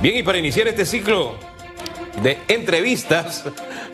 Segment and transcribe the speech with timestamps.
[0.00, 1.34] Bien, y para iniciar este ciclo
[2.22, 3.44] de entrevistas,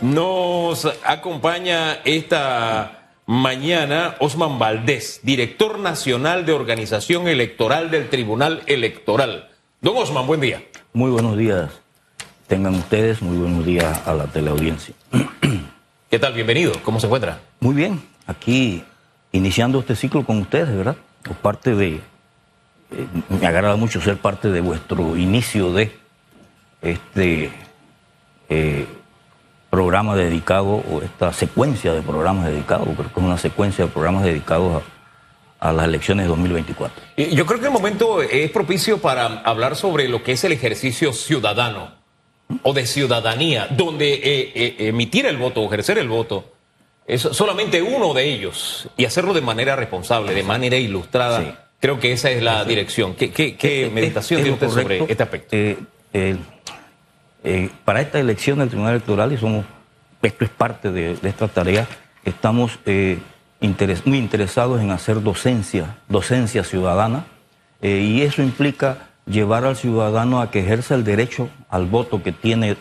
[0.03, 9.48] nos acompaña esta mañana Osman Valdés, director nacional de organización electoral del Tribunal Electoral.
[9.80, 10.62] Don Osman, buen día.
[10.93, 11.70] Muy buenos días.
[12.48, 14.95] Tengan ustedes muy buenos días a la teleaudiencia.
[16.11, 16.34] ¿Qué tal?
[16.34, 16.73] Bienvenido.
[16.82, 17.41] ¿Cómo se encuentra?
[17.61, 18.02] Muy bien.
[18.27, 18.84] Aquí
[19.32, 20.96] iniciando este ciclo con ustedes, ¿verdad?
[21.23, 22.02] Por parte de
[22.91, 25.93] eh, me agrada mucho ser parte de vuestro inicio de
[26.83, 27.51] este
[28.48, 28.87] eh,
[29.70, 34.24] programa dedicado, o esta secuencia de programas dedicados, creo que es una secuencia de programas
[34.24, 34.83] dedicados
[35.59, 37.02] a, las elecciones de 2024.
[37.16, 41.12] Yo creo que el momento es propicio para hablar sobre lo que es el ejercicio
[41.12, 41.93] ciudadano
[42.62, 46.55] o de ciudadanía, donde eh, emitir el voto o ejercer el voto
[47.07, 51.63] es solamente uno de ellos y hacerlo de manera responsable, de manera ilustrada.
[51.84, 53.15] Creo que esa es la dirección.
[53.15, 55.55] ¿Qué, qué, qué meditación tiene usted sobre este aspecto?
[55.55, 55.77] Eh,
[57.45, 59.66] eh, para esta elección del Tribunal Electoral, y somos,
[60.23, 61.87] esto es parte de, esta tarea,
[62.24, 63.18] estamos eh,
[64.06, 67.27] muy interesados en hacer docencia, docencia ciudadana,
[67.82, 72.78] y eso implica llevar al ciudadano a que ejerza el derecho al voto que tiene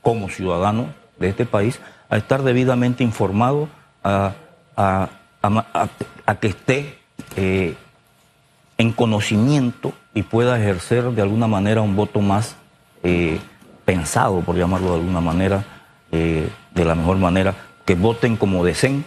[0.00, 3.68] como ciudadano de este país, a estar debidamente informado,
[4.04, 4.34] a,
[6.40, 6.98] que esté
[8.82, 12.56] en conocimiento y pueda ejercer de alguna manera un voto más
[13.04, 13.38] eh,
[13.84, 15.64] pensado, por llamarlo de alguna manera,
[16.10, 19.04] eh, de la mejor manera, que voten como deseen,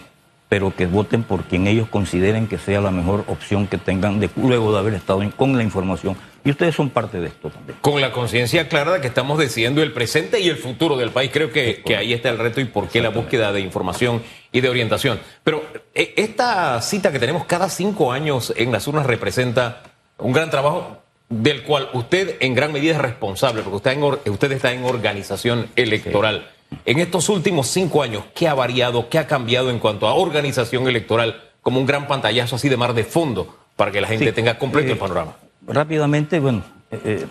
[0.48, 4.30] pero que voten por quien ellos consideren que sea la mejor opción que tengan de,
[4.36, 6.16] luego de haber estado con la información.
[6.44, 7.76] Y ustedes son parte de esto también.
[7.80, 11.30] Con la conciencia clara de que estamos decidiendo el presente y el futuro del país.
[11.32, 14.22] Creo que, que ahí está el reto y por qué la búsqueda de información
[14.56, 15.20] y de orientación.
[15.44, 15.62] Pero
[15.94, 19.82] eh, esta cita que tenemos cada cinco años en las urnas representa
[20.16, 24.52] un gran trabajo del cual usted en gran medida es responsable, porque usted, en, usted
[24.52, 26.48] está en organización electoral.
[26.86, 30.88] En estos últimos cinco años, ¿qué ha variado, qué ha cambiado en cuanto a organización
[30.88, 34.58] electoral como un gran pantallazo así de mar de fondo para que la gente tenga
[34.58, 35.36] completo el eh, panorama?
[35.66, 37.26] Rápidamente, bueno, eh,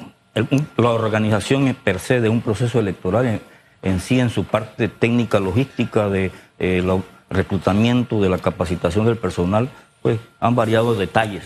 [0.78, 3.41] la organización per se de un proceso electoral
[3.81, 6.81] en, sí, en su parte técnica, logística, de eh,
[7.30, 9.69] reclutamiento, de la capacitación del personal,
[10.02, 11.44] pues han variado detalles.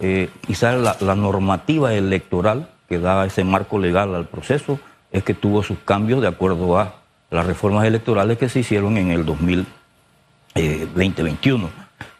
[0.00, 4.78] Eh, quizás la, normativa electoral que da ese marco legal al proceso
[5.12, 6.96] es que tuvo sus cambios de acuerdo a
[7.30, 11.70] las reformas electorales que se hicieron en el 2021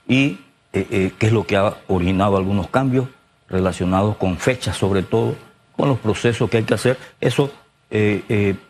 [0.08, 0.38] y
[0.72, 3.06] eh, eh, que es lo que ha originado algunos cambios
[3.48, 5.34] relacionados con fechas, sobre todo
[5.76, 6.96] con los procesos que hay que hacer.
[7.20, 7.50] Eso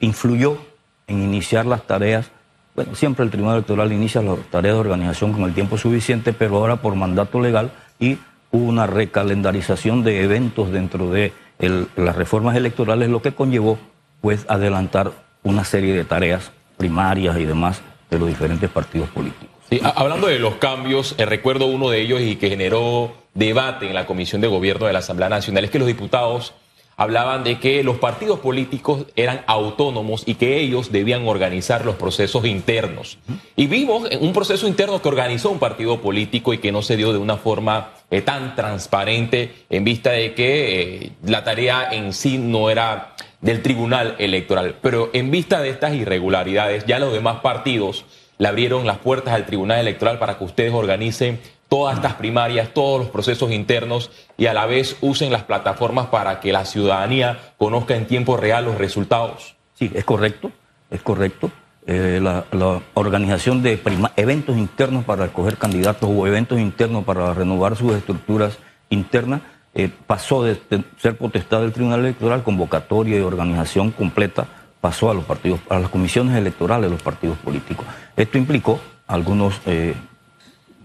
[0.00, 0.59] influyó
[1.06, 2.31] en iniciar las tareas.
[2.75, 6.57] Bueno, siempre el Tribunal Electoral inicia las tareas de organización con el tiempo suficiente, pero
[6.57, 7.71] ahora por mandato legal
[8.01, 8.19] y
[8.51, 13.79] una recalendarización de eventos dentro de las reformas electorales, lo que conllevó
[14.21, 15.12] pues adelantar
[15.45, 17.81] una serie de tareas primarias y demás
[18.11, 19.49] de los diferentes partidos políticos.
[19.95, 24.06] hablando de los cambios, eh, recuerdo uno de ellos y que generó debate en la
[24.06, 26.55] Comisión de Gobierno de la Asamblea Nacional, es que los diputados
[26.97, 32.44] hablaban de que los partidos políticos eran autónomos y que ellos debían organizar los procesos
[32.44, 33.19] internos.
[33.56, 37.12] Y vimos un proceso interno que organizó un partido político y que no se dio
[37.12, 42.38] de una forma eh, tan transparente en vista de que eh, la tarea en sí
[42.38, 44.76] no era del Tribunal Electoral.
[44.81, 48.05] Pero en vista de estas irregularidades, ya los demás partidos
[48.38, 51.41] le abrieron las puertas al Tribunal Electoral para que ustedes organicen
[51.75, 56.39] todas estas primarias, todos los procesos internos y a la vez usen las plataformas para
[56.39, 59.57] que la ciudadanía conozca en tiempo real los resultados.
[59.77, 60.53] Sí, es correcto,
[60.89, 61.51] es correcto.
[61.89, 62.45] Eh, la,
[62.95, 63.83] organización de
[64.15, 68.56] eventos internos para escoger candidatos o eventos internos para renovar sus estructuras
[68.89, 69.41] internas
[69.75, 70.56] eh, pasó de
[70.99, 74.47] ser potestad del Tribunal Electoral, convocatoria y organización completa,
[74.81, 77.85] pasó a los partidos, a las comisiones electorales de los partidos políticos.
[78.17, 79.97] Esto implicó algunos eh,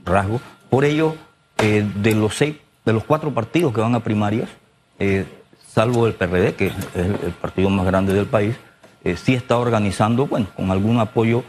[0.04, 1.16] rasgos por ello,
[1.58, 4.50] eh, de los seis, de los cuatro partidos que van a primarias,
[5.00, 5.26] eh,
[5.68, 8.56] salvo el PRD, que es el, partido más grande del país,
[9.04, 11.44] eh, sí está organizando, bueno, con algún apoyo,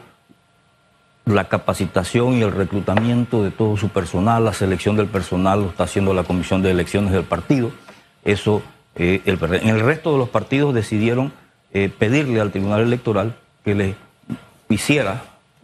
[1.26, 5.84] la capacitación y el reclutamiento de todo su personal, la selección del personal lo está
[5.84, 7.70] haciendo la Comisión de Elecciones del partido.
[8.24, 8.62] Eso,
[8.96, 9.62] el PRD.
[9.62, 11.32] En el resto de los partidos decidieron
[11.98, 13.94] pedirle al Tribunal Electoral que le
[14.68, 15.22] hiciera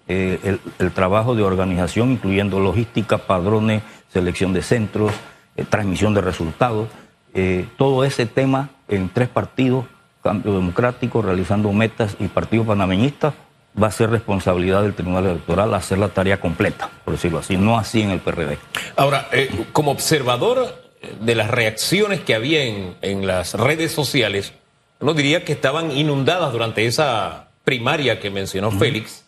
[0.08, 3.82] eh, el, trabajo de organización, incluyendo logística, padrones,
[4.12, 5.12] selección de centros,
[5.56, 6.88] eh, transmisión de resultados,
[7.35, 9.85] eh, todo ese tema en tres partidos,
[10.23, 13.35] Cambio Democrático, realizando metas y Partido Panameñista,
[13.81, 17.76] va a ser responsabilidad del Tribunal Electoral hacer la tarea completa, por decirlo así, no
[17.76, 18.58] así en el PRD.
[18.97, 19.29] Ahora,
[19.73, 20.75] como observador
[21.20, 24.55] de las reacciones que había en, en las redes sociales,
[25.00, 29.25] uno diría que estaban inundadas durante esa primaria que mencionó Félix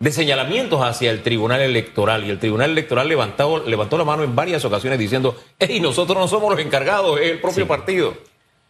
[0.00, 2.24] de señalamientos hacia el Tribunal Electoral.
[2.24, 6.26] Y el Tribunal Electoral levantó, levantó la mano en varias ocasiones diciendo, hey, nosotros no
[6.26, 8.14] somos los encargados, es el propio partido.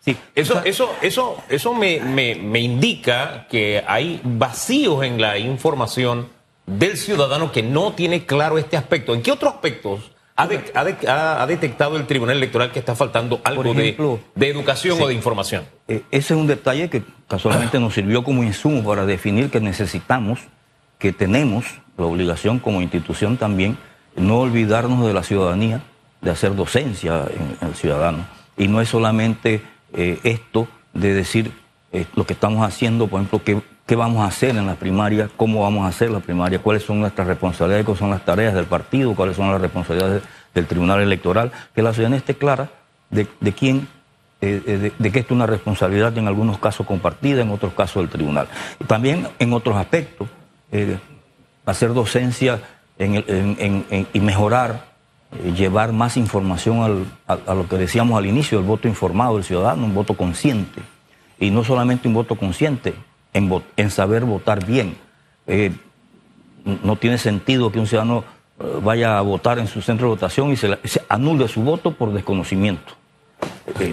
[0.00, 0.16] Sí.
[0.34, 6.28] Eso, eso, eso, eso me, me, indica que hay vacíos en la información
[6.66, 9.14] del ciudadano que no tiene claro este aspecto.
[9.14, 10.48] ¿En qué otros aspectos ha,
[11.42, 15.64] ha, detectado el Tribunal Electoral que está faltando algo de, de, educación o de información?
[15.86, 20.40] Eh, ese es un detalle que casualmente nos sirvió como insumo para definir que necesitamos
[21.00, 21.64] que tenemos
[21.98, 23.76] la obligación como institución también
[24.16, 25.82] no olvidarnos de la ciudadanía,
[26.20, 28.24] de hacer docencia en, el ciudadano.
[28.56, 29.62] Y no es solamente
[29.92, 31.52] eh, esto de decir
[31.92, 35.28] eh, lo que estamos haciendo, por ejemplo, qué, qué vamos a hacer en la primaria,
[35.36, 38.66] cómo vamos a hacer la primaria, cuáles son nuestras responsabilidades, cuáles son las tareas del
[38.66, 40.22] partido, cuáles son las responsabilidades
[40.54, 42.70] del Tribunal Electoral, que la ciudadanía esté clara
[43.08, 43.88] de, de quién
[44.42, 48.08] eh, de, que esto es una responsabilidad en algunos casos compartida, en otros casos del
[48.08, 48.48] tribunal.
[48.86, 50.28] También en otros aspectos,
[50.72, 50.98] eh,
[51.66, 52.60] hacer docencia
[52.98, 54.86] y mejorar,
[55.32, 59.84] eh, llevar más información a, lo que decíamos al inicio, el voto informado del ciudadano,
[59.84, 60.82] un voto consciente.
[61.38, 62.94] Y no solamente un voto consciente,
[63.32, 64.96] en, saber votar bien.
[65.46, 65.72] Eh,
[66.64, 68.24] no tiene sentido que un ciudadano
[68.82, 72.12] vaya a votar en su centro de votación y se, se anule su voto por
[72.12, 72.92] desconocimiento.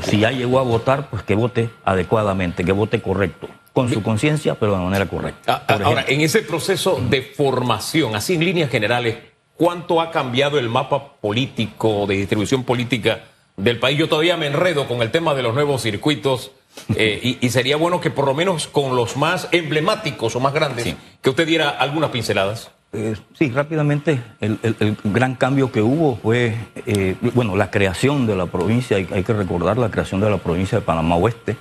[0.04, 3.48] si ya llegó a votar, pues que vote adecuadamente, que vote correcto
[3.78, 5.64] con su conciencia, pero de manera correcta.
[5.68, 9.18] Ah, ahora, en ese proceso de formación, así en líneas generales,
[9.56, 13.26] ¿cuánto ha cambiado el mapa político, de distribución política
[13.56, 14.00] del país?
[14.00, 16.54] Yo todavía me enredo con el tema de los nuevos circuitos
[16.96, 20.96] eh, y, sería bueno que por lo menos con los más emblemáticos o más grandes,
[21.22, 22.72] que usted diera algunas pinceladas.
[22.94, 24.58] Eh, sí, rápidamente, el,
[25.04, 26.56] gran cambio que hubo fue,
[26.88, 30.40] eh, bueno, la creación de la provincia, hay, hay que recordar la creación de la
[30.40, 31.58] provincia de Panamá Oeste,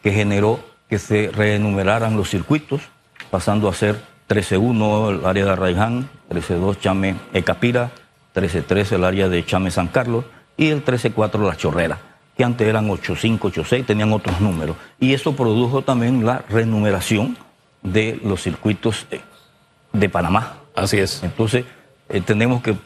[0.00, 2.82] que generó que se reenumeraran los circuitos,
[3.30, 7.90] pasando a ser 13-1 el área de Arraiján, 13-2 Chame Ecapira,
[8.34, 10.24] 13-3 el área de Chame San Carlos
[10.56, 11.98] y el 13-4 La Chorrera,
[12.36, 14.76] que antes eran 8-5, 8-6, tenían otros números.
[15.00, 17.36] Y eso produjo también la renumeración
[17.82, 19.20] de los circuitos eh,
[19.92, 20.58] de Panamá.
[20.74, 21.22] Así es.
[21.22, 21.64] Entonces,
[22.08, 22.76] eh, tenemos que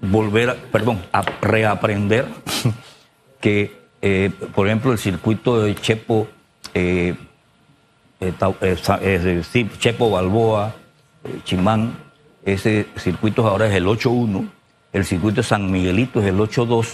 [0.00, 2.26] volver, a, perdón, a reaprender
[3.40, 6.28] que, eh, por ejemplo, el circuito de Chepo
[6.74, 7.14] eh
[9.78, 10.74] Chepo Balboa,
[11.24, 11.96] eh, Chimán,
[12.44, 14.48] ese circuito ahora es el 8-1,
[14.92, 16.86] el circuito de San Miguelito es el 8-2,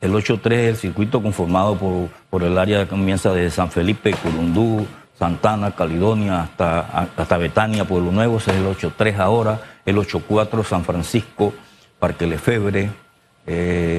[0.00, 4.14] el 8-3 es el circuito conformado por, por el área que comienza desde San Felipe,
[4.14, 4.86] Curundú,
[5.18, 10.84] Santana, Caledonia, hasta, hasta Betania, Pueblo Nuevo, ese es el 8-3 ahora, el 8-4 San
[10.84, 11.52] Francisco,
[11.98, 12.90] Parque Lefebre,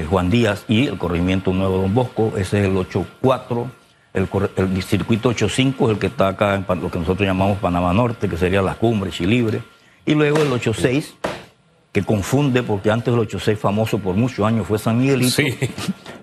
[0.10, 3.68] Juan Díaz y el corregimiento Nuevo Don Bosco, ese es el 8-4
[4.16, 8.30] el, circuito 85 es el que está acá en lo que nosotros llamamos Panamá Norte,
[8.30, 9.62] que sería las cumbres, Chilibre.
[10.06, 11.16] Y luego el 86,
[11.92, 15.42] que confunde, porque antes el 86 famoso por muchos años fue San Miguelito.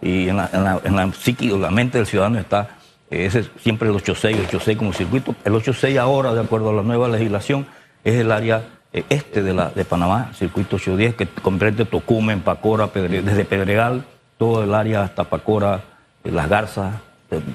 [0.00, 2.78] Y en la, en la, en la psique, la mente del ciudadano está
[3.08, 5.34] ese siempre el 86, el 86 como circuito.
[5.44, 7.66] El 86 ahora, de acuerdo a la nueva legislación,
[8.04, 12.88] es el área eh, este de, la, de Panamá, circuito 810, que comprende Tocumen, Pacora,
[12.92, 14.04] desde Pedregal,
[14.38, 15.82] todo el área hasta Pacora,
[16.24, 16.94] eh, Las Garzas,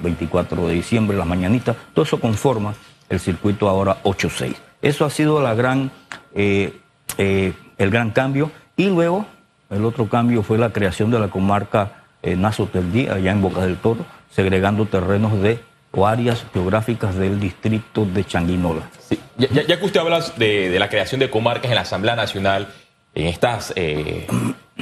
[0.02, 2.74] 24 de diciembre, las mañanitas, todo eso conforma
[3.08, 4.54] el circuito ahora 8-6.
[4.82, 5.90] Eso ha sido la gran,
[6.34, 6.78] eh,
[7.16, 8.50] eh, el gran cambio.
[8.76, 9.26] Y luego,
[9.70, 13.76] el otro cambio fue la creación de la comarca eh, Nazo allá en Boca del
[13.76, 15.60] Toro, segregando terrenos de
[15.90, 18.90] o áreas geográficas del distrito de Changuinola.
[19.38, 22.68] Ya, que usted habla de, de, la creación de comarcas en la Asamblea Nacional,
[23.14, 24.26] en estas eh,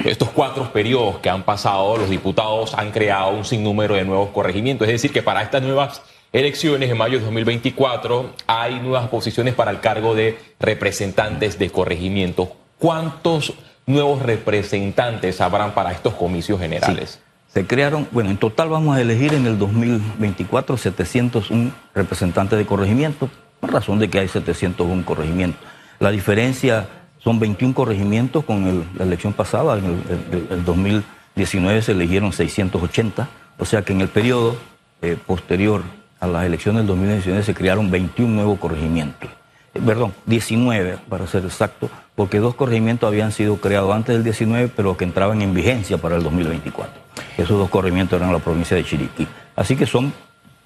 [0.05, 4.87] estos cuatro periodos que han pasado, los diputados han creado un sinnúmero de nuevos corregimientos.
[4.87, 6.01] Es decir, que para estas nuevas
[6.31, 12.53] elecciones en mayo de 2024 hay nuevas posiciones para el cargo de representantes de corregimiento.
[12.77, 13.53] ¿Cuántos
[13.85, 17.19] nuevos representantes habrán para estos comicios generales?
[17.53, 23.29] Se crearon, bueno, en total vamos a elegir en el 2024 701 representantes de corregimiento,
[23.59, 25.61] por razón de que hay 701 corregimientos.
[25.99, 26.87] La diferencia
[27.27, 30.01] son 21 corregimientos con la elección pasada, en
[30.49, 34.55] el, 2019 se eligieron 680, o sea que en el periodo
[35.01, 35.83] eh, posterior
[36.21, 39.29] a las elecciones del 2019 se crearon 21 nuevos corregimientos.
[39.73, 44.71] Eh, perdón, 19 para ser exacto, porque dos corregimientos habían sido creados antes del 19,
[44.73, 46.93] pero que entraban en vigencia para el 2024.
[47.37, 49.27] Esos dos corregimientos eran la provincia de Chiriquí.
[49.53, 50.13] Así que son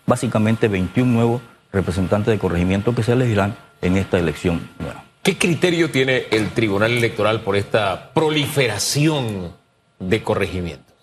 [0.06, 1.42] básicamente 21 nuevos
[1.74, 5.06] representantes de corregimiento que se elegirán en esta elección nueva.
[5.24, 9.54] ¿Qué criterio tiene el Tribunal Electoral por esta proliferación
[10.00, 10.96] de corregimientos?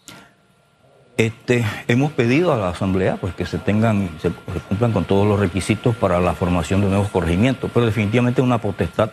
[1.17, 4.33] Este, hemos pedido a la Asamblea pues, que se tengan, se,
[4.69, 8.59] cumplan con todos los requisitos para la formación de nuevos corregimientos, pero definitivamente es una
[8.59, 9.11] potestad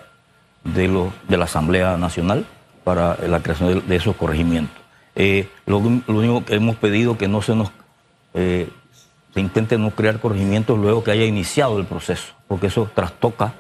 [0.63, 2.43] de, lo, de la Asamblea Nacional
[2.83, 4.81] para la creación de, esos corregimientos.
[5.15, 7.69] Eh, lo, único que hemos pedido que no se nos
[8.33, 8.69] eh,
[9.35, 13.53] se intente no crear corregimientos luego que haya iniciado el proceso, porque eso trastoca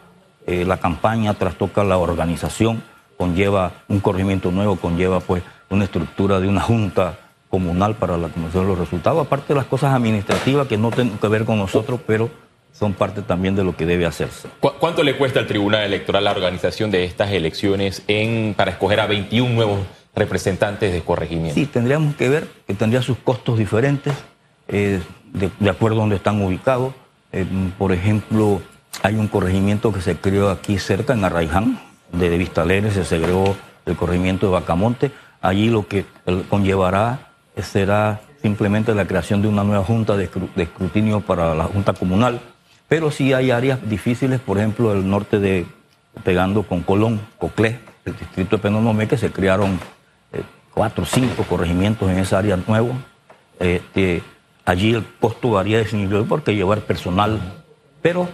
[0.45, 2.83] eh, la campaña, trastoca la organización,
[3.17, 7.17] conlleva un corregimiento nuevo, conlleva pues una estructura de una junta
[7.49, 11.17] comunal para la comunicación de los resultados, aparte de las cosas administrativas que no tienen
[11.17, 12.29] que ver con nosotros, pero
[12.73, 14.49] son parte también de lo que debe hacerse.
[14.59, 19.07] ¿Cuánto le cuesta al Tribunal Electoral la organización de estas elecciones en, para escoger a
[19.07, 19.79] 21 nuevos
[20.13, 21.55] representantes de corregimiento?
[21.55, 24.13] Sí, tendríamos que ver que tendría sus costos diferentes
[24.67, 24.99] eh,
[25.31, 26.93] de, de, acuerdo a donde están ubicados.
[27.31, 27.45] Eh,
[27.77, 28.61] por ejemplo,
[29.05, 31.79] hay un corregimiento que se creó aquí cerca, en Arraiján,
[32.11, 35.11] de Vista Alegre, se segregó el corregimiento de Bacamonte.
[35.41, 36.05] Allí lo que
[36.49, 37.31] conllevará
[37.61, 42.41] será simplemente la creación de una nueva junta de escrutinio para la junta comunal
[42.87, 45.65] pero sí hay áreas difíciles, por ejemplo, el norte de,
[46.23, 49.79] pegando con Colón, Coclé, el distrito de Penonomé, que se crearon
[50.31, 50.43] eh,
[50.73, 52.93] cuatro o cinco corregimientos en esa área nueva.
[53.59, 54.21] Este,
[54.65, 57.39] allí el costo varía de porque llevar personal,
[58.01, 58.29] pero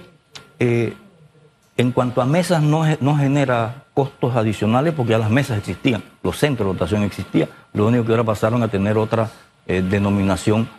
[0.63, 0.93] eh,
[1.75, 2.83] en cuanto a mesas no,
[3.17, 8.05] genera costos adicionales porque ya las mesas existían, los centros de votación existían, lo único
[8.05, 9.31] que ahora pasaron a tener otra
[9.65, 10.69] eh, denominación,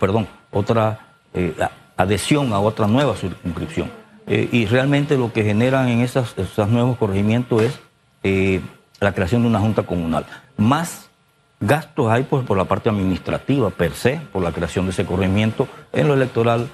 [0.00, 1.54] perdón, otra eh,
[1.96, 3.92] adhesión a otra nueva circunscripción.
[4.26, 8.60] Y realmente lo que generan en esas, esos nuevos corregimientos es
[9.00, 10.26] la creación de una junta comunal.
[10.58, 11.08] Más
[11.60, 15.66] gastos hay por la parte administrativa per se, por la creación de ese corregimiento.
[15.94, 16.68] En lo electoral,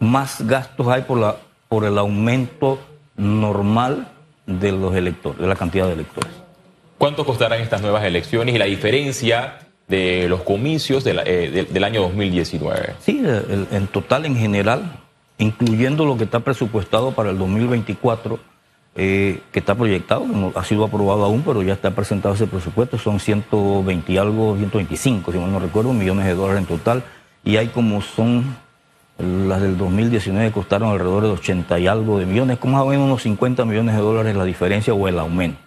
[0.00, 1.36] más gastos hay por, la,
[1.68, 2.80] por el aumento
[3.16, 4.08] normal
[4.46, 6.32] de los electores, de la cantidad de electores.
[6.98, 11.64] ¿Cuánto costarán estas nuevas elecciones y la diferencia de los comicios de la, eh, de,
[11.64, 12.94] del año 2019.
[13.00, 15.00] Sí, el, en total, en general,
[15.36, 18.38] incluyendo lo que está presupuestado para el 2024,
[18.94, 22.98] eh, que está proyectado, no ha sido aprobado aún, pero ya está presentado ese presupuesto,
[22.98, 27.02] son 120 y algo, 125, si mal no recuerdo, millones de dólares en total,
[27.44, 28.56] y hay como son
[29.20, 33.04] las del 2019 costaron alrededor de 80 y algo de millones, como más o menos
[33.04, 35.60] unos 50 millones de dólares la diferencia o el aumento.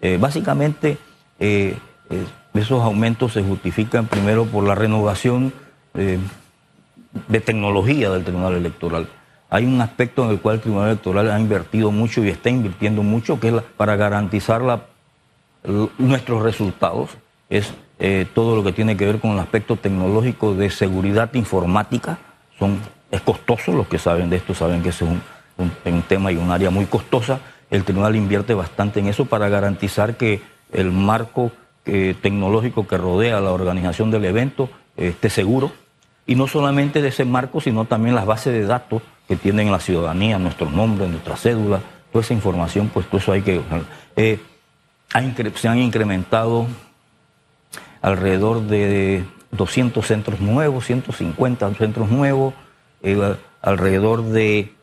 [0.00, 0.98] Eh, básicamente,
[1.38, 1.76] eh,
[2.10, 2.24] eh,
[2.54, 5.52] esos aumentos se justifican primero por la renovación
[5.94, 9.08] de tecnología del Tribunal Electoral.
[9.50, 13.02] Hay un aspecto en el cual el Tribunal Electoral ha invertido mucho y está invirtiendo
[13.02, 14.62] mucho, que es para garantizar
[15.98, 17.10] nuestros resultados,
[17.48, 17.72] es
[18.34, 22.18] todo lo que tiene que ver con el aspecto tecnológico de seguridad informática.
[23.10, 25.22] Es costoso, los que saben de esto saben que es un,
[25.56, 27.40] un, un tema y un área muy costosa.
[27.70, 31.52] El Tribunal invierte bastante en eso para garantizar que el marco
[31.86, 35.72] eh, tecnológico que rodea la organización del evento eh, esté seguro.
[36.26, 39.80] Y no solamente de ese marco, sino también las bases de datos que tienen la
[39.80, 41.80] ciudadanía, nuestros nombres, nuestras cédulas,
[42.12, 43.62] toda esa información, pues todo eso hay que...
[44.16, 44.38] Eh,
[45.54, 46.66] se han incrementado
[48.02, 52.54] alrededor de 200 centros nuevos, 150 centros nuevos,
[53.02, 54.74] eh, alrededor de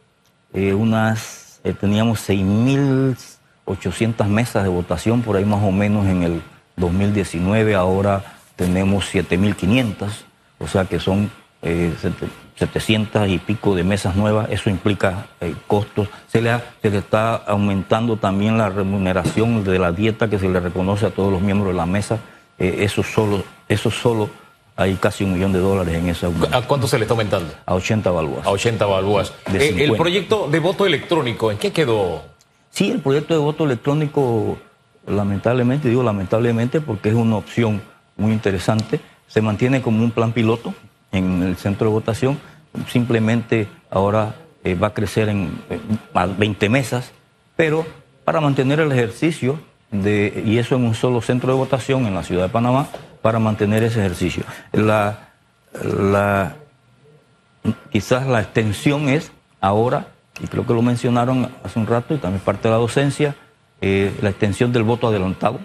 [0.53, 6.41] eh, unas, eh, teníamos 6.800 mesas de votación por ahí más o menos en el
[6.77, 8.23] 2019, ahora
[8.55, 10.07] tenemos 7.500,
[10.59, 11.29] o sea que son
[11.61, 11.93] eh,
[12.57, 16.07] 700 y pico de mesas nuevas, eso implica eh, costos.
[16.27, 20.59] Se le, se le está aumentando también la remuneración de la dieta que se le
[20.59, 22.19] reconoce a todos los miembros de la mesa,
[22.57, 24.29] eh, eso solo, eso solo
[24.75, 26.27] hay casi un millón de dólares en esa.
[26.51, 27.53] ¿A cuánto se le está aumentando?
[27.65, 28.45] A 80 balúas.
[28.45, 29.33] A 80 balúas.
[29.53, 32.23] Eh, el proyecto de voto electrónico, ¿en qué quedó?
[32.71, 34.57] Sí, el proyecto de voto electrónico
[35.07, 37.81] lamentablemente, digo lamentablemente porque es una opción
[38.17, 40.73] muy interesante, se mantiene como un plan piloto
[41.11, 42.39] en el centro de votación,
[42.89, 47.11] simplemente ahora eh, va a crecer en, en a 20 mesas,
[47.55, 47.85] pero
[48.25, 49.59] para mantener el ejercicio
[49.91, 52.87] de, y eso en un solo centro de votación en la ciudad de Panamá,
[53.25, 54.43] para mantener ese ejercicio.
[54.71, 55.29] La,
[55.81, 56.57] la,
[57.91, 62.43] quizás la extensión es ahora, y creo que lo mencionaron hace un rato y también
[62.43, 63.35] parte de la docencia,
[63.81, 65.59] eh, la extensión del voto adelantado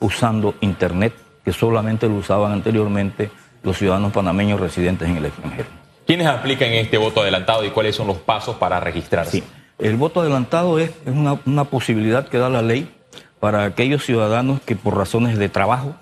[0.00, 3.30] usando Internet, que solamente lo usaban anteriormente
[3.62, 5.68] los ciudadanos panameños residentes en el extranjero.
[6.08, 9.38] ¿Quiénes aplican este voto adelantado y cuáles son los pasos para registrarse?
[9.38, 9.44] Sí.
[9.78, 12.92] El voto adelantado es, una, una, posibilidad que da la ley
[13.38, 15.94] para aquellos ciudadanos que por razones de trabajo,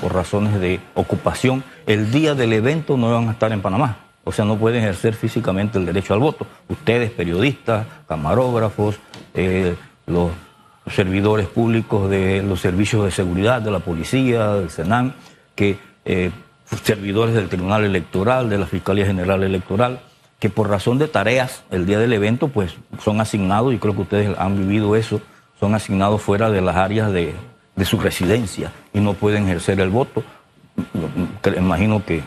[0.00, 3.98] por razones de ocupación, el día del evento no van a estar en Panamá.
[4.24, 6.46] O sea, no pueden ejercer físicamente el derecho al voto.
[6.68, 8.96] Ustedes, periodistas, camarógrafos,
[9.34, 9.74] eh,
[10.06, 10.30] los
[10.90, 15.12] servidores públicos de los servicios de seguridad, de la policía, del SENAM,
[15.54, 16.30] que eh,
[16.84, 20.00] servidores del Tribunal Electoral, de la Fiscalía General Electoral,
[20.38, 24.02] que por razón de tareas el día del evento pues son asignados, y creo que
[24.02, 25.20] ustedes han vivido eso,
[25.58, 27.34] son asignados fuera de las áreas de,
[27.84, 30.22] su residencia y no pueden ejercer el voto.
[31.56, 32.22] Imagino que,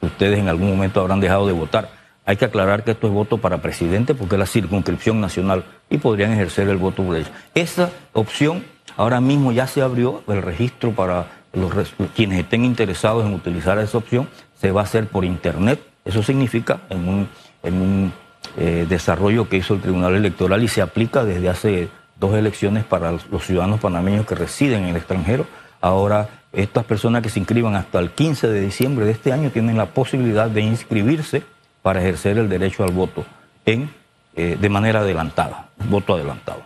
[0.00, 1.90] ustedes en algún momento habrán dejado de votar.
[2.24, 5.98] Hay que aclarar que esto es voto para presidente porque es la circunscripción nacional y
[5.98, 7.30] podrían ejercer el voto por ellos.
[7.54, 8.64] Esa opción
[8.96, 11.72] ahora mismo ya se abrió el registro para los,
[12.14, 14.28] quienes estén interesados en utilizar esa opción.
[14.60, 15.80] Se va a hacer por internet.
[16.04, 17.28] Eso significa en un,
[17.62, 18.12] en un
[18.56, 23.12] eh, desarrollo que hizo el Tribunal Electoral y se aplica desde hace dos elecciones para
[23.12, 25.46] los ciudadanos panameños que residen en el extranjero.
[25.80, 29.76] Ahora, estas personas que se inscriban hasta el 15 de diciembre de este año tienen
[29.76, 31.42] la posibilidad de inscribirse
[31.82, 33.24] para ejercer el derecho al voto
[33.66, 33.90] en,
[34.34, 36.62] eh, de manera adelantada, voto adelantado.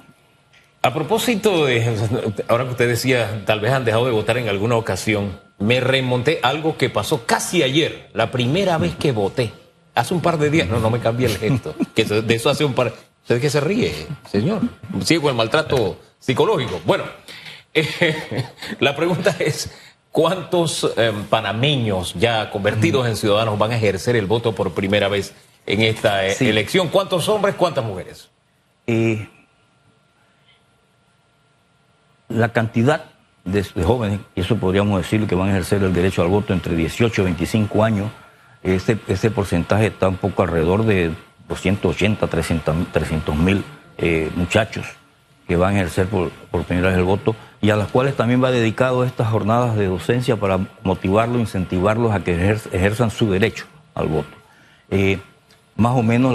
[0.83, 1.97] A propósito de,
[2.49, 6.41] ahora que usted decía, tal vez han dejado de votar en alguna ocasión, me remonté
[6.43, 9.53] algo que pasó casi ayer, la primera vez que voté,
[9.95, 12.65] hace un par de días, no, no me cambié el gesto, que de eso hace
[12.65, 14.63] un par, ¿Usted qué se ríe, señor?
[15.05, 16.81] Sigue con el maltrato psicológico.
[16.85, 17.05] Bueno,
[17.73, 18.47] eh,
[18.81, 19.71] la pregunta es,
[20.11, 25.35] ¿cuántos em, panameños ya convertidos en ciudadanos van a ejercer el voto por primera vez
[25.67, 26.89] en esta eh, elección?
[26.89, 28.29] ¿Cuántos hombres, cuántas mujeres?
[28.89, 29.29] Eh,
[32.29, 33.05] la cantidad
[33.45, 36.75] de, jóvenes, y eso podríamos decir que van a ejercer el derecho al voto entre
[36.75, 38.11] 18 y 25 años,
[38.65, 41.13] ese, ese porcentaje está un poco alrededor de
[41.49, 43.65] 280, 300 mil
[43.99, 44.87] eh, muchachos
[45.47, 46.31] que van a ejercer por,
[46.65, 50.37] primera vez el voto y a las cuales también va dedicado estas jornadas de docencia
[50.37, 54.31] para motivarlos, incentivarlos a que ejerzan su derecho al voto.
[54.91, 55.19] Eh,
[55.77, 56.35] más o menos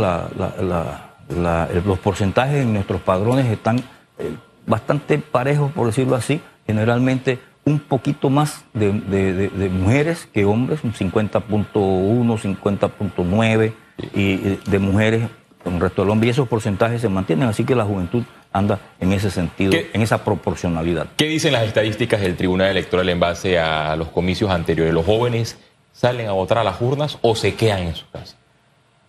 [1.29, 3.77] los porcentajes en nuestros padrones están
[4.19, 4.35] eh,
[4.65, 10.93] bastante parejos, por decirlo así, generalmente un poquito más de, de mujeres que hombres, un
[10.93, 13.73] 50.1, 50.9
[14.13, 15.29] y de mujeres
[15.63, 18.23] con el resto del hombre y esos porcentajes se mantienen, así que la juventud
[18.53, 21.07] anda en ese sentido, en esa proporcionalidad.
[21.17, 24.93] ¿Qué dicen las estadísticas del Tribunal Electoral en base a los comicios anteriores?
[24.93, 25.57] ¿Los jóvenes
[25.91, 28.35] salen a votar a las urnas o se quedan en su casa?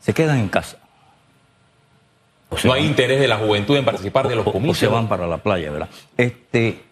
[0.00, 0.78] Se quedan en casa.
[2.64, 4.78] no hay interés de la juventud en participar de los comicios.
[4.78, 5.88] O se van para la playa, ¿verdad?
[6.16, 6.82] Este,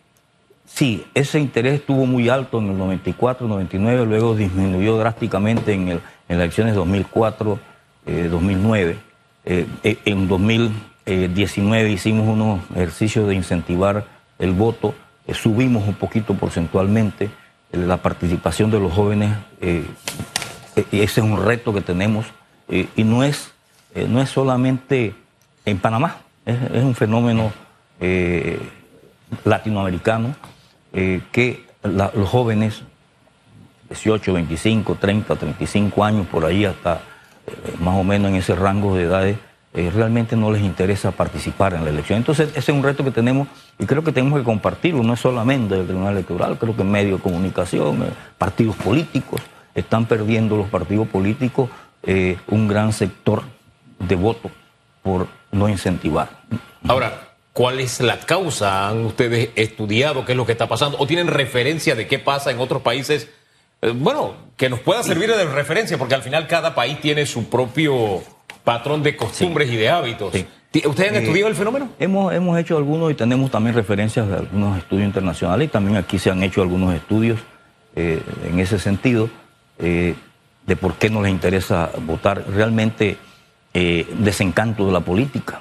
[0.65, 6.01] sí, ese interés estuvo muy alto en el 94, 99, luego disminuyó drásticamente en, el,
[6.29, 7.59] en las elecciones 2004
[8.07, 8.99] 2009.
[9.49, 14.05] Eh, eh, en 2019 hicimos unos ejercicios de incentivar
[14.41, 14.93] el voto,
[15.29, 17.31] eh, subimos un poquito porcentualmente
[17.71, 19.31] la participación de los jóvenes.
[19.61, 19.87] ese
[20.91, 22.27] es un reto que tenemos
[22.69, 23.53] y no es,
[24.09, 25.15] no es solamente
[25.65, 27.53] en Panamá, es, un fenómeno
[29.45, 30.35] latinoamericano
[30.93, 32.83] que los jóvenes
[33.89, 37.01] 18, 25, 30, 35 años, por ahí hasta
[37.81, 39.37] más o menos en ese rango de edades,
[39.77, 42.17] eh, realmente no les interesa participar en la elección.
[42.17, 43.47] Entonces, ese es un reto que tenemos
[43.79, 47.19] y creo que tenemos que compartirlo, no es solamente el Tribunal Electoral, creo que medios
[47.19, 48.07] de comunicación, eh,
[48.39, 49.43] partidos políticos,
[49.75, 51.69] están perdiendo los partidos políticos
[52.03, 53.43] eh, un gran sector
[53.99, 54.51] de voto
[55.03, 56.31] por no incentivar.
[56.89, 58.89] Ahora, ¿cuál es la causa?
[58.89, 60.97] ¿Han ustedes estudiado qué es lo que está pasando?
[60.99, 63.29] ¿O tienen referencia de qué pasa en otros países?
[63.83, 67.49] Eh, bueno, que nos pueda servir de referencia, porque al final cada país tiene su
[67.49, 68.23] propio
[68.65, 70.35] patrón de costumbres y de hábitos.
[70.85, 71.91] ¿Ustedes han eh, estudiado el fenómeno?
[71.99, 76.19] Hemos, hemos hecho algunos y tenemos también referencias de algunos estudios internacionales y también aquí
[76.19, 77.39] se han hecho algunos estudios
[77.95, 79.31] eh, en ese sentido
[79.79, 82.45] de por qué no les interesa votar.
[82.49, 83.19] Realmente
[83.75, 85.61] desencanto de la política.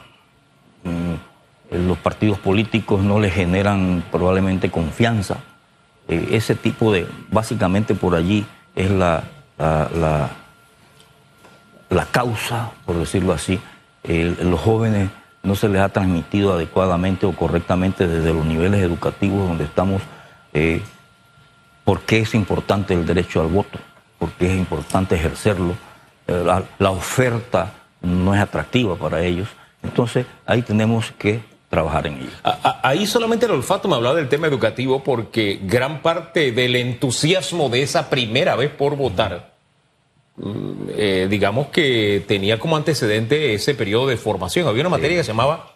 [0.84, 5.44] Mm, los partidos políticos no les generan probablemente confianza
[6.08, 9.24] eh, ese tipo de, básicamente por allí es la,
[9.58, 10.30] la,
[11.90, 13.60] la, causa, por decirlo así.
[14.04, 15.10] los jóvenes
[15.46, 20.02] no se les ha transmitido adecuadamente o correctamente desde los niveles educativos donde estamos
[20.54, 20.82] eh,
[21.84, 23.80] por qué es importante el derecho al voto,
[24.18, 25.76] por qué es importante ejercerlo.
[26.28, 29.48] Eh, la, la oferta no es atractiva para ellos.
[29.84, 32.30] Entonces ahí tenemos que trabajar en ello.
[32.84, 37.82] Ahí solamente el olfato me hablaba del tema educativo porque gran parte del entusiasmo de
[37.82, 39.54] esa primera vez por votar,
[40.38, 44.68] mm, eh, digamos que tenía como antecedente ese periodo de formación.
[44.68, 45.76] Había una materia que se llamaba,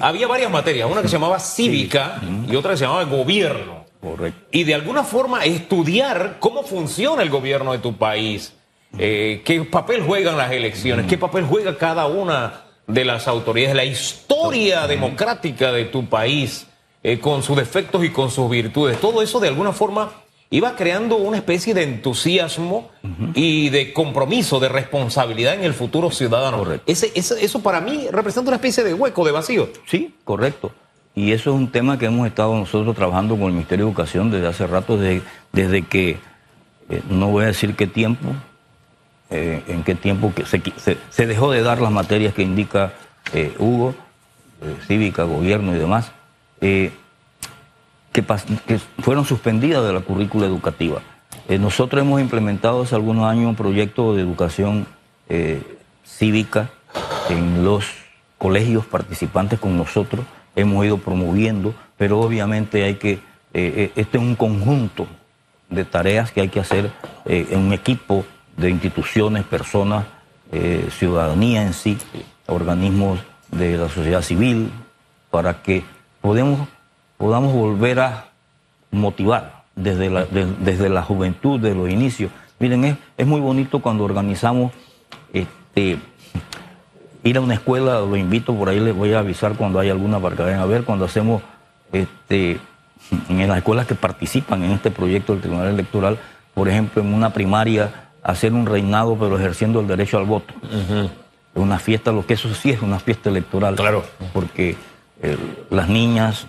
[0.00, 3.82] había varias materias, una que se llamaba cívica y otra que se llamaba gobierno.
[4.00, 4.48] Correcto.
[4.50, 8.52] Y de alguna forma estudiar cómo funciona el gobierno de tu país,
[8.98, 13.84] eh, qué papel juegan las elecciones, qué papel juega cada una de las autoridades, la
[13.84, 16.66] historia democrática de tu país,
[17.02, 19.00] eh, con sus defectos y con sus virtudes.
[19.00, 20.12] Todo eso de alguna forma
[20.50, 22.90] iba creando una especie de entusiasmo
[23.34, 26.58] y de compromiso, de responsabilidad en el futuro ciudadano.
[26.58, 26.84] Correcto.
[26.90, 29.70] Ese, ese- eso para mí representa una especie de hueco, de vacío.
[29.86, 30.72] Sí, correcto.
[31.14, 34.30] Y eso es un tema que hemos estado nosotros trabajando con el Ministerio de Educación
[34.30, 36.18] desde hace rato, desde, desde que,
[36.90, 38.28] eh, no voy a decir qué tiempo,
[39.34, 42.92] eh, en qué tiempo que se, dejó de dar las materias que indica
[43.32, 43.94] eh, Hugo,
[44.60, 46.12] eh, cívica, gobierno y demás,
[46.60, 46.92] que,
[48.98, 51.00] fueron suspendidas de la currícula educativa.
[51.48, 54.86] Nosotros hemos implementado hace algunos años un proyecto de educación
[56.04, 56.68] cívica
[57.30, 57.86] en los
[58.36, 63.20] colegios participantes con nosotros, hemos ido promoviendo, pero obviamente hay que,
[63.54, 65.06] este es un conjunto
[65.70, 66.90] de tareas que hay que hacer
[67.24, 70.04] en un equipo de instituciones, personas,
[70.52, 71.96] eh, ciudadanía en sí,
[72.46, 73.18] organismos
[73.50, 74.70] de la sociedad civil,
[75.30, 75.84] para que
[76.20, 76.68] podemos,
[77.16, 78.26] podamos volver a
[78.90, 82.30] motivar desde la, de- desde la juventud, de los inicios.
[82.58, 84.72] Miren, es, es muy bonito cuando organizamos
[85.32, 85.98] este,
[87.24, 90.20] ir a una escuela, lo invito, por ahí les voy a avisar cuando hay alguna
[90.20, 91.42] para a ver, cuando hacemos
[91.92, 92.60] este,
[93.28, 96.18] en las escuelas que participan en este proyecto del Tribunal Electoral,
[96.54, 100.54] por ejemplo, en una primaria, hacer un reinado, pero ejerciendo el derecho al voto.
[101.54, 103.74] Una fiesta, lo que eso sí es una fiesta electoral.
[103.74, 104.04] Claro.
[104.32, 104.76] Porque
[105.22, 105.36] eh,
[105.70, 106.46] las niñas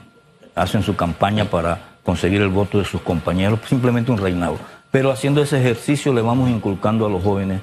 [0.56, 4.58] hacen su campaña para conseguir el voto de sus compañeros, simplemente un reinado.
[4.92, 7.62] Pero haciendo ese ejercicio le vamos inculcando a los jóvenes.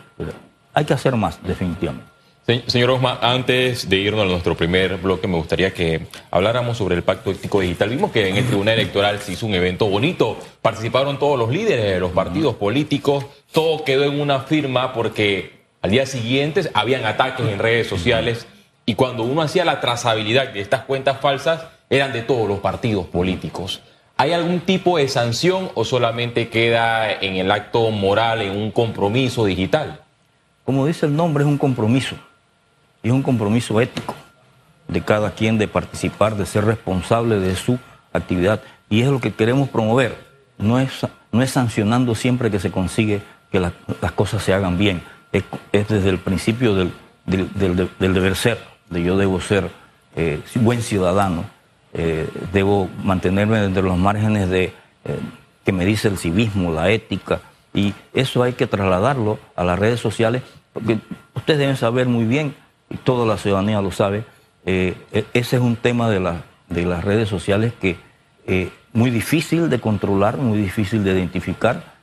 [0.75, 2.11] Hay que hacer más, definitivamente.
[2.47, 6.97] Se- Señor Osma, antes de irnos a nuestro primer bloque, me gustaría que habláramos sobre
[6.97, 7.91] el pacto ético digital.
[7.91, 11.85] Vimos que en el Tribunal Electoral se hizo un evento bonito, participaron todos los líderes
[11.85, 17.47] de los partidos políticos, todo quedó en una firma porque al día siguiente habían ataques
[17.47, 18.47] en redes sociales
[18.87, 23.07] y cuando uno hacía la trazabilidad de estas cuentas falsas, eran de todos los partidos
[23.07, 23.81] políticos.
[24.17, 29.45] ¿Hay algún tipo de sanción o solamente queda en el acto moral, en un compromiso
[29.45, 30.01] digital?
[30.65, 32.17] Como dice el nombre, es un compromiso.
[33.03, 34.15] Y es un compromiso ético
[34.89, 37.79] de cada quien de participar, de ser responsable de su
[38.13, 38.61] actividad.
[38.89, 40.17] Y es lo que queremos promover.
[40.59, 44.77] No es, no es sancionando siempre que se consigue que la- las cosas se hagan
[44.79, 45.03] bien.
[45.33, 46.93] Es, es desde el principio del-
[47.27, 48.59] del deber ser,
[48.91, 49.71] de yo debo ser
[50.17, 51.45] eh, buen ciudadano,
[51.95, 54.73] eh, debo mantenerme dentro de los márgenes de, eh,
[55.65, 57.41] que me dice el civismo, la ética,
[57.73, 60.99] y eso hay que trasladarlo a las redes sociales, porque
[61.35, 62.57] ustedes deben saber muy bien,
[62.91, 64.25] y toda la ciudadanía lo sabe,
[64.67, 67.97] eh, e- ese es un tema de, la- de las redes sociales que
[68.47, 71.99] eh, muy difícil de controlar, muy difícil de identificar.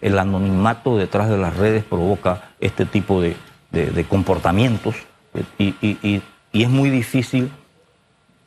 [0.00, 3.36] El anonimato detrás de las redes provoca este tipo de,
[3.70, 4.94] de- de comportamientos
[5.34, 7.50] eh, y, y- y- y es muy difícil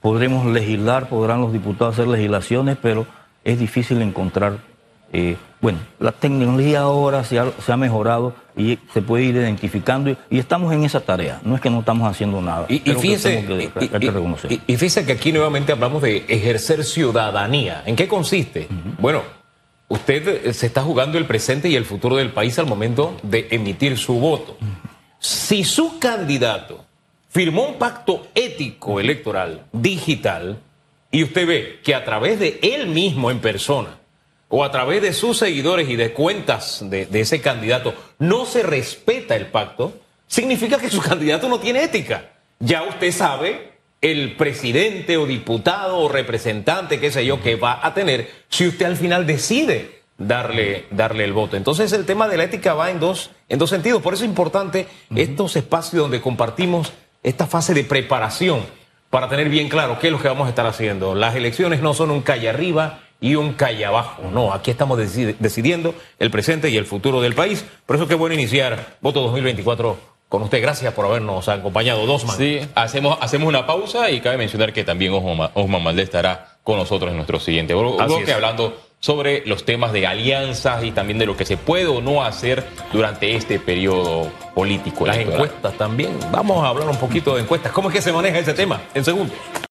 [0.01, 3.05] podremos legislar, podrán los diputados hacer legislaciones, pero
[3.43, 4.57] es difícil encontrar,
[5.13, 10.09] eh, bueno, la tecnología ahora se ha, se ha mejorado y se puede ir identificando
[10.11, 12.65] y, y estamos en esa tarea, no es que no estamos haciendo nada.
[12.69, 14.51] Y, y Creo que que- y- que y- reconocer.
[14.51, 17.83] y- y fíjese que aquí nuevamente hablamos de ejercer ciudadanía.
[17.85, 18.67] ¿En qué consiste?
[18.99, 19.21] Bueno,
[19.89, 23.47] usted eh, se está jugando el presente y el futuro del país al momento de
[23.51, 24.57] emitir su voto.
[25.19, 26.85] Si su candidato
[27.29, 30.59] firmó un pacto ético electoral digital
[31.11, 33.98] y usted ve que a través de él mismo en persona
[34.49, 38.63] o a través de sus seguidores y de cuentas de, de ese candidato no se
[38.63, 39.93] respeta el pacto,
[40.27, 42.31] significa que su candidato no tiene ética.
[42.59, 43.69] Ya usted sabe
[44.01, 48.85] el presidente o diputado o representante, qué sé yo, que va a tener si usted
[48.85, 51.57] al final decide darle, darle el voto.
[51.57, 54.01] Entonces el tema de la ética va en dos, en dos sentidos.
[54.01, 58.61] Por eso es importante estos espacios donde compartimos esta fase de preparación
[59.09, 61.15] para tener bien claro qué es lo que vamos a estar haciendo.
[61.15, 64.23] Las elecciones no son un calle arriba y un calle abajo.
[64.31, 67.65] No, aquí estamos decidi- decidiendo el presente y el futuro del país.
[67.85, 69.97] Por eso qué bueno iniciar voto 2024
[70.29, 70.61] con usted.
[70.61, 72.37] Gracias por habernos acompañado, Dosman.
[72.37, 77.09] Sí, hacemos, hacemos una pausa y cabe mencionar que también Osman, Osman estará con nosotros
[77.11, 78.29] en nuestro siguiente bloque es.
[78.31, 82.23] hablando sobre los temas de alianzas y también de lo que se puede o no
[82.23, 85.07] hacer durante este periodo político.
[85.07, 85.45] Las electoral.
[85.45, 86.11] encuestas también.
[86.31, 87.71] Vamos a hablar un poquito de encuestas.
[87.71, 88.81] ¿Cómo es que se maneja ese tema?
[88.93, 89.35] En segundos.